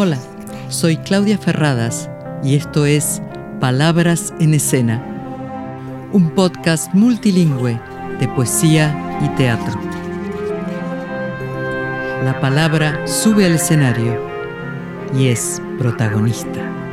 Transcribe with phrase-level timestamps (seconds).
[0.00, 0.18] Hola,
[0.68, 2.08] soy Claudia Ferradas
[2.44, 3.20] y esto es
[3.58, 5.02] Palabras en Escena,
[6.12, 7.80] un podcast multilingüe
[8.20, 9.76] de poesía y teatro.
[12.24, 14.16] La palabra sube al escenario
[15.18, 16.87] y es protagonista.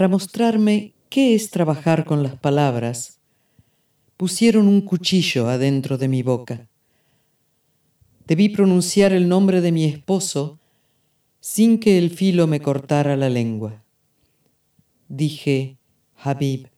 [0.00, 3.18] Para mostrarme qué es trabajar con las palabras,
[4.16, 6.70] pusieron un cuchillo adentro de mi boca.
[8.26, 10.58] Debí pronunciar el nombre de mi esposo
[11.40, 13.84] sin que el filo me cortara la lengua.
[15.10, 15.76] Dije,
[16.16, 16.68] Habib.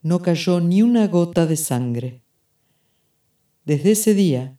[0.00, 2.22] No cayó ni una gota de sangre.
[3.66, 4.56] Desde ese día,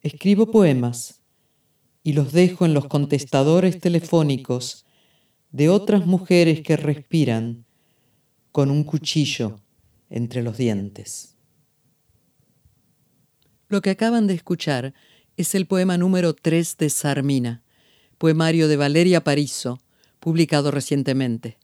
[0.00, 1.20] escribo poemas
[2.02, 4.86] y los dejo en los contestadores telefónicos
[5.52, 7.64] de otras mujeres que respiran
[8.50, 9.60] con un cuchillo
[10.10, 11.36] entre los dientes.
[13.68, 14.92] Lo que acaban de escuchar
[15.36, 17.62] es el poema número 3 de Sarmina,
[18.18, 19.80] poemario de Valeria Pariso,
[20.20, 21.58] publicado recientemente.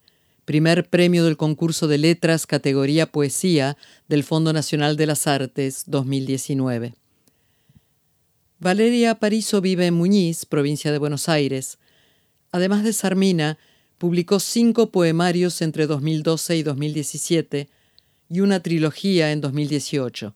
[0.45, 3.77] Primer premio del concurso de letras categoría Poesía
[4.09, 6.95] del Fondo Nacional de las Artes 2019.
[8.59, 11.79] Valeria Pariso vive en Muñiz, provincia de Buenos Aires.
[12.51, 13.59] Además de Sarmina,
[13.99, 17.69] publicó cinco poemarios entre 2012 y 2017
[18.29, 20.35] y una trilogía en 2018.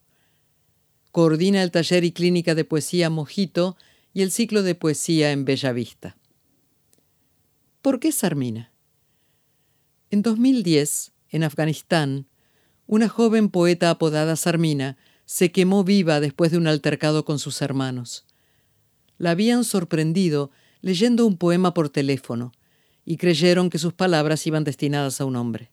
[1.12, 3.76] Coordina el taller y clínica de poesía Mojito
[4.12, 6.16] y el ciclo de poesía en Bella Vista.
[7.82, 8.72] ¿Por qué Sarmina?
[10.10, 12.26] En 2010, en Afganistán,
[12.86, 18.26] una joven poeta apodada Sarmina se quemó viva después de un altercado con sus hermanos.
[19.18, 22.52] La habían sorprendido leyendo un poema por teléfono
[23.04, 25.70] y creyeron que sus palabras iban destinadas a un hombre.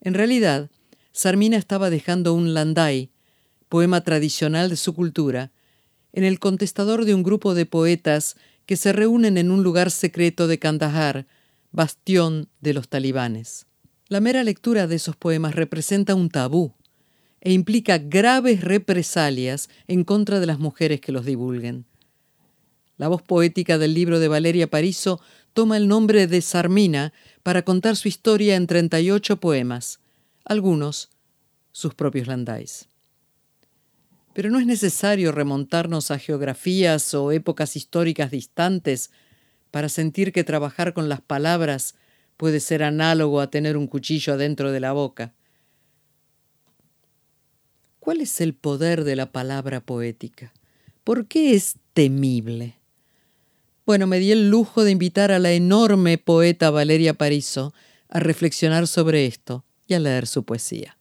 [0.00, 0.70] En realidad,
[1.12, 3.10] Sarmina estaba dejando un landai,
[3.68, 5.52] poema tradicional de su cultura,
[6.12, 8.36] en el contestador de un grupo de poetas
[8.66, 11.26] que se reúnen en un lugar secreto de Kandahar,
[11.72, 13.66] bastión de los talibanes.
[14.08, 16.74] La mera lectura de esos poemas representa un tabú
[17.40, 21.86] e implica graves represalias en contra de las mujeres que los divulguen.
[22.96, 25.20] La voz poética del libro de Valeria Pariso
[25.58, 29.98] toma el nombre de Sarmina para contar su historia en 38 poemas,
[30.44, 31.10] algunos
[31.72, 32.86] sus propios landais.
[34.34, 39.10] Pero no es necesario remontarnos a geografías o épocas históricas distantes
[39.72, 41.96] para sentir que trabajar con las palabras
[42.36, 45.34] puede ser análogo a tener un cuchillo adentro de la boca.
[47.98, 50.52] ¿Cuál es el poder de la palabra poética?
[51.02, 52.77] ¿Por qué es temible?
[53.88, 57.72] Bueno, me di el lujo de invitar a la enorme poeta Valeria Pariso
[58.10, 60.98] a reflexionar sobre esto y a leer su poesía.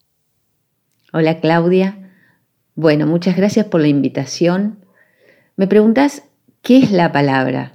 [1.11, 2.13] Hola Claudia.
[2.75, 4.85] Bueno, muchas gracias por la invitación.
[5.57, 6.23] Me preguntas,
[6.61, 7.73] ¿qué es la palabra?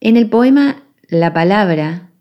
[0.00, 2.12] En el poema, la palabra,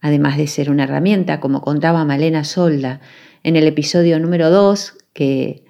[0.00, 3.00] además de ser una herramienta, como contaba Malena Solda
[3.44, 5.64] en el episodio número 2, que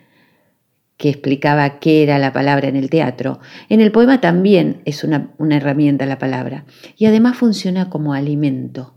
[1.00, 3.40] que explicaba qué era la palabra en el teatro.
[3.70, 8.92] En el poema también es una, herramienta la palabra y además funciona como alimento.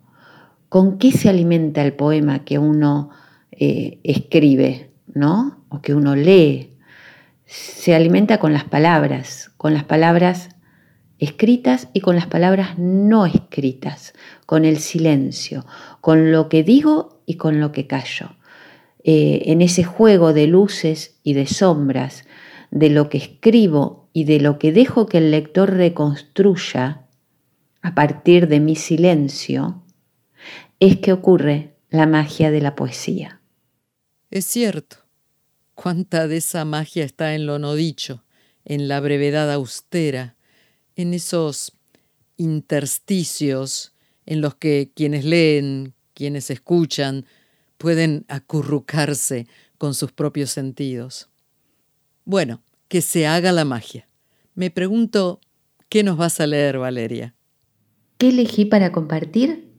[0.67, 3.09] ¿Con qué se alimenta el poema que uno
[3.51, 5.63] eh, escribe, ¿no?
[5.69, 6.75] O que uno lee?
[7.45, 10.49] Se alimenta con las palabras, con las palabras
[11.19, 14.13] escritas y con las palabras no escritas,
[14.45, 15.65] con el silencio,
[16.01, 18.35] con lo que digo y con lo que callo.
[19.03, 22.25] Eh, en ese juego de luces y de sombras,
[22.71, 27.05] de lo que escribo y de lo que dejo que el lector reconstruya
[27.81, 29.83] a partir de mi silencio,
[30.79, 33.41] es que ocurre la magia de la poesía.
[34.31, 34.97] Es cierto.
[35.75, 38.23] Cuánta de esa magia está en lo no dicho,
[38.63, 40.35] en la brevedad austera,
[40.95, 41.73] en esos
[42.37, 43.93] intersticios
[44.25, 47.25] en los que quienes leen, quienes escuchan,
[47.83, 49.45] pueden acurrucarse
[49.77, 51.27] con sus propios sentidos.
[52.23, 54.07] Bueno, que se haga la magia.
[54.55, 55.41] Me pregunto,
[55.89, 57.35] ¿qué nos vas a leer, Valeria?
[58.17, 59.69] ¿Qué elegí para compartir?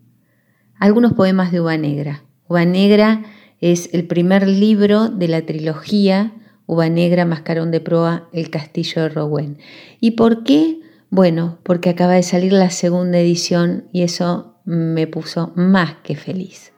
[0.79, 2.25] Algunos poemas de Uva Negra.
[2.47, 3.25] Uva Negra
[3.63, 6.35] es el primer libro de la trilogía
[6.67, 9.59] Uva Negra, Mascarón de Proa, El Castillo de Rowen.
[9.99, 10.79] ¿Y por qué?
[11.09, 16.74] Bueno, porque acaba de salir la segunda edición y eso me puso más que feliz.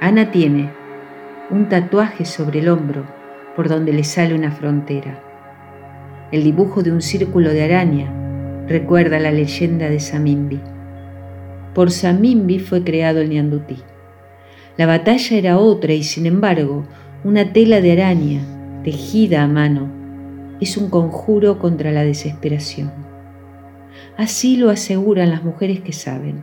[0.00, 0.70] Ana tiene
[1.50, 3.06] un tatuaje sobre el hombro
[3.56, 5.22] por donde le sale una frontera.
[6.32, 8.12] el dibujo de un círculo de araña,
[8.66, 10.60] recuerda la leyenda de Samimbi.
[11.72, 13.78] Por Samimbi fue creado el Niandutí.
[14.76, 16.84] La batalla era otra y sin embargo,
[17.24, 18.40] una tela de araña,
[18.84, 19.88] tejida a mano,
[20.60, 22.90] es un conjuro contra la desesperación.
[24.18, 26.42] Así lo aseguran las mujeres que saben.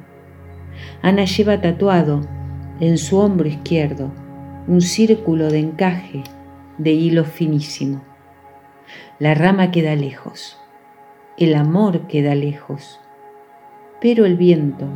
[1.03, 2.21] Ana lleva tatuado
[2.79, 4.11] en su hombro izquierdo
[4.67, 6.23] un círculo de encaje
[6.77, 8.01] de hilo finísimo.
[9.19, 10.57] La rama queda lejos,
[11.37, 12.99] el amor queda lejos,
[14.01, 14.87] pero el viento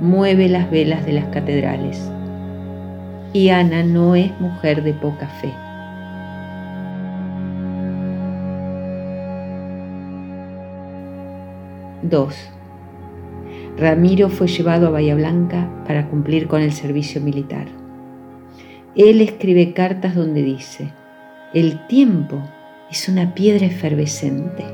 [0.00, 2.10] mueve las velas de las catedrales.
[3.32, 5.52] Y Ana no es mujer de poca fe.
[12.02, 12.53] Dos.
[13.76, 17.66] Ramiro fue llevado a Bahía Blanca para cumplir con el servicio militar.
[18.94, 20.92] Él escribe cartas donde dice,
[21.52, 22.40] el tiempo
[22.90, 24.64] es una piedra efervescente.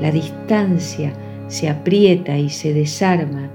[0.00, 1.12] La distancia
[1.46, 3.48] se aprieta y se desarma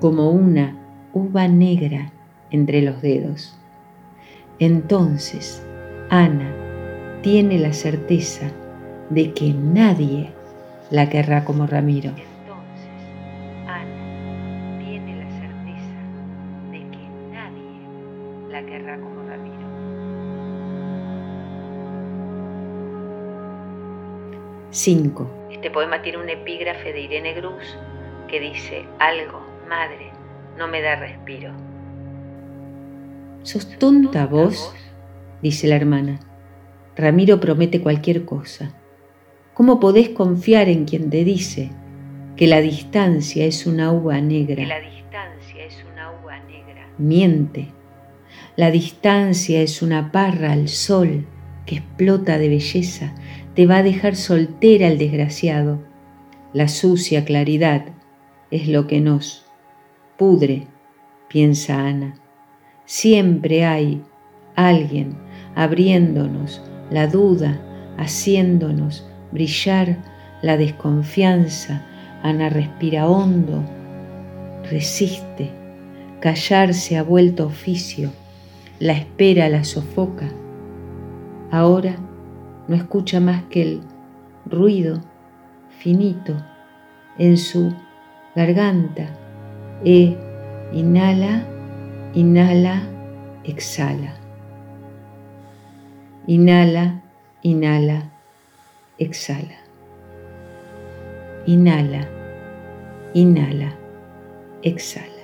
[0.00, 0.76] como una
[1.12, 2.12] uva negra
[2.50, 3.56] entre los dedos.
[4.58, 5.64] Entonces,
[6.10, 6.52] Ana
[7.22, 8.50] tiene la certeza
[9.10, 10.32] de que nadie
[10.90, 12.10] la querrá como Ramiro.
[24.86, 25.48] 5.
[25.50, 27.76] Este poema tiene un epígrafe de Irene Grus
[28.28, 30.12] que dice, algo, madre,
[30.56, 31.50] no me da respiro.
[33.42, 34.72] ¿Sos tonta vos?
[35.42, 36.20] dice la hermana.
[36.94, 38.76] Ramiro promete cualquier cosa.
[39.54, 41.72] ¿Cómo podés confiar en quien te dice
[42.36, 44.54] que la distancia es una uva negra?
[44.54, 46.86] Que la distancia es una uva negra.
[46.96, 47.72] Miente.
[48.54, 51.26] La distancia es una parra al sol
[51.66, 53.12] que explota de belleza
[53.56, 55.82] te va a dejar soltera el desgraciado.
[56.52, 57.86] La sucia claridad
[58.50, 59.46] es lo que nos
[60.18, 60.66] pudre,
[61.30, 62.16] piensa Ana.
[62.84, 64.02] Siempre hay
[64.56, 65.16] alguien
[65.54, 66.60] abriéndonos
[66.90, 67.58] la duda,
[67.96, 70.04] haciéndonos brillar
[70.42, 71.86] la desconfianza.
[72.22, 73.64] Ana respira hondo,
[74.70, 75.50] resiste,
[76.20, 78.10] callarse ha vuelto oficio,
[78.80, 80.28] la espera la sofoca.
[81.50, 81.96] Ahora
[82.68, 83.80] no escucha más que el
[84.44, 85.00] ruido
[85.78, 86.36] finito
[87.18, 87.72] en su
[88.34, 89.08] garganta.
[89.84, 90.16] E
[90.72, 91.44] inhala,
[92.14, 92.82] inhala,
[93.44, 94.14] exhala.
[96.26, 97.02] Inhala,
[97.42, 98.10] inhala,
[98.98, 99.58] exhala.
[101.46, 102.08] Inhala,
[103.14, 103.72] inhala,
[104.62, 105.16] exhala.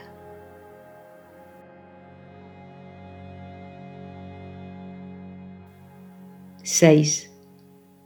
[6.62, 7.31] 6.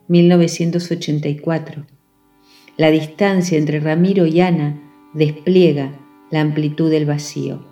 [0.09, 1.87] 1984.
[2.77, 4.81] La distancia entre Ramiro y Ana
[5.15, 5.99] despliega
[6.31, 7.65] la amplitud del vacío.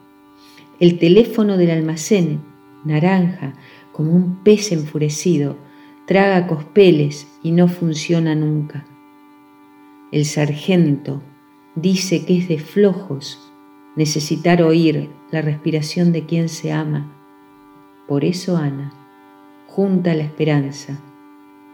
[0.81, 2.43] El teléfono del almacén,
[2.85, 3.55] naranja,
[3.93, 5.57] como un pez enfurecido,
[6.07, 8.87] traga cospeles y no funciona nunca.
[10.11, 11.23] El sargento
[11.77, 13.39] dice que es de flojos
[13.97, 17.13] necesitar oír la respiración de quien se ama.
[18.09, 18.93] Por eso Ana
[19.67, 21.01] junta la esperanza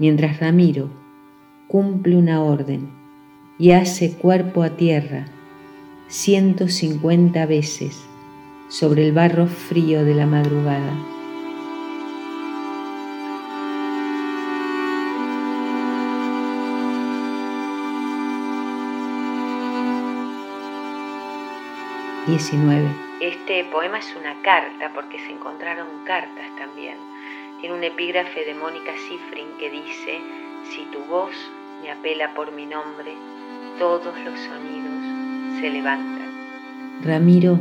[0.00, 0.88] mientras Ramiro
[1.68, 2.90] cumple una orden
[3.58, 5.26] y hace cuerpo a tierra
[6.08, 8.02] 150 veces
[8.68, 10.94] sobre el barro frío de la madrugada.
[22.26, 22.88] Diecinueve.
[23.20, 26.96] Este poema es una carta porque se encontraron cartas también
[27.60, 30.18] tiene un epígrafe de Mónica Sifrin que dice,
[30.70, 31.32] si tu voz
[31.82, 33.12] me apela por mi nombre,
[33.78, 36.30] todos los sonidos se levantan.
[37.02, 37.60] Ramiro,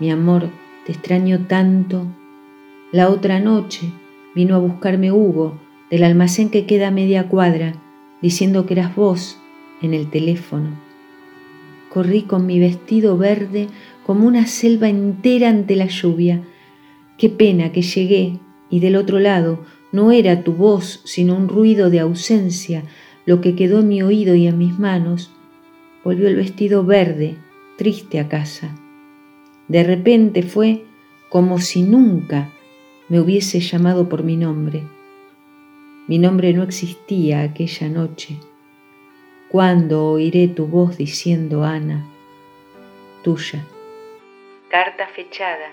[0.00, 0.50] mi amor,
[0.84, 2.04] te extraño tanto.
[2.92, 3.90] La otra noche
[4.34, 5.58] vino a buscarme Hugo
[5.90, 7.72] del almacén que queda a media cuadra,
[8.20, 9.40] diciendo que eras vos
[9.80, 10.78] en el teléfono.
[11.88, 13.68] Corrí con mi vestido verde
[14.04, 16.42] como una selva entera ante la lluvia.
[17.16, 18.40] Qué pena que llegué
[18.70, 22.82] y del otro lado no era tu voz, sino un ruido de ausencia,
[23.24, 25.30] lo que quedó en mi oído y en mis manos,
[26.04, 27.36] volvió el vestido verde,
[27.76, 28.74] triste a casa.
[29.68, 30.84] De repente fue
[31.28, 32.50] como si nunca
[33.08, 34.82] me hubiese llamado por mi nombre.
[36.06, 38.38] Mi nombre no existía aquella noche.
[39.48, 42.06] ¿Cuándo oiré tu voz diciendo, Ana,
[43.22, 43.64] tuya?
[44.70, 45.72] Carta fechada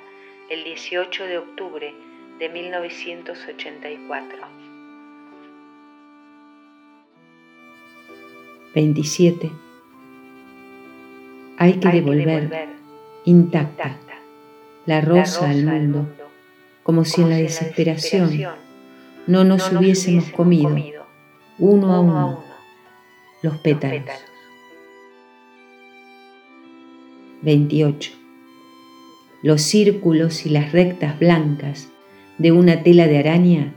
[0.50, 1.94] el 18 de octubre
[2.40, 4.38] de 1984.
[8.74, 9.52] 27.
[11.58, 12.68] Hay que devolver
[13.24, 13.98] intacta
[14.86, 16.08] la rosa al mundo,
[16.84, 18.38] como si en la desesperación
[19.28, 20.76] no nos hubiésemos comido
[21.58, 22.44] uno a uno
[23.42, 24.04] los pétalos.
[27.42, 28.12] 28.
[29.42, 31.92] Los círculos y las rectas blancas
[32.38, 33.74] de una tela de araña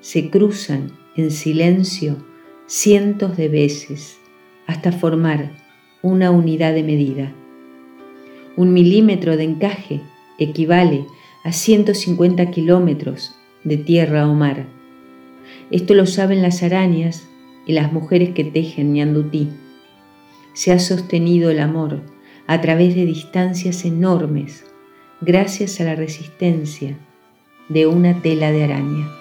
[0.00, 2.16] se cruzan en silencio
[2.66, 4.18] cientos de veces
[4.66, 5.50] hasta formar
[6.02, 7.32] una unidad de medida.
[8.56, 10.00] Un milímetro de encaje
[10.38, 11.04] equivale
[11.44, 14.66] a 150 kilómetros de tierra o mar.
[15.70, 17.28] Esto lo saben las arañas
[17.66, 19.48] y las mujeres que tejen ñandutí.
[20.52, 22.02] Se ha sostenido el amor
[22.46, 24.64] a través de distancias enormes
[25.20, 26.96] gracias a la resistencia
[27.70, 29.16] de una tela de araña.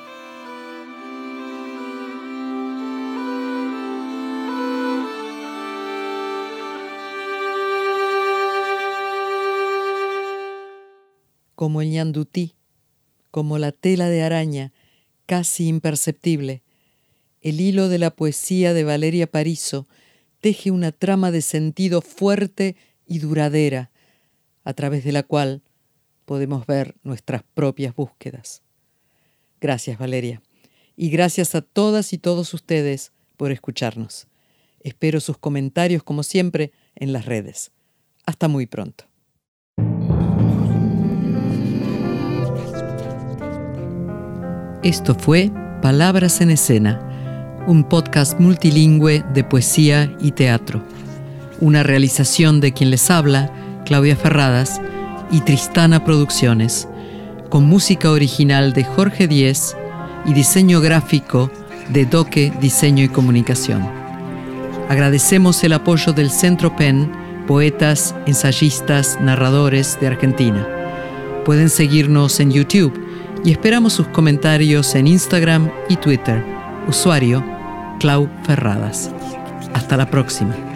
[11.56, 12.56] como el ñandutí,
[13.32, 14.72] como la tela de araña,
[15.26, 16.64] casi imperceptible.
[17.42, 19.86] El hilo de la poesía de Valeria Pariso
[20.40, 23.92] teje una trama de sentido fuerte y duradera,
[24.64, 25.62] a través de la cual
[26.30, 28.62] podemos ver nuestras propias búsquedas.
[29.60, 30.44] Gracias, Valeria.
[30.96, 34.28] Y gracias a todas y todos ustedes por escucharnos.
[34.82, 37.72] Espero sus comentarios, como siempre, en las redes.
[38.28, 39.06] Hasta muy pronto.
[44.84, 50.84] Esto fue Palabras en Escena, un podcast multilingüe de poesía y teatro.
[51.60, 54.80] Una realización de quien les habla, Claudia Ferradas,
[55.32, 56.88] y Tristana Producciones,
[57.50, 59.76] con música original de Jorge Díez
[60.26, 61.52] y diseño gráfico
[61.90, 63.88] de Doque Diseño y Comunicación.
[64.90, 67.12] Agradecemos el apoyo del Centro PEN,
[67.48, 70.68] poetas, ensayistas, narradores de Argentina.
[71.46, 72.94] Pueden seguirnos en YouTube
[73.44, 76.44] y esperamos sus comentarios en Instagram y Twitter.
[76.88, 77.44] Usuario
[78.00, 79.12] Clau Ferradas.
[79.74, 80.69] Hasta la próxima.